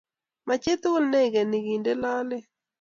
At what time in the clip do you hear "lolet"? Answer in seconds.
2.01-2.45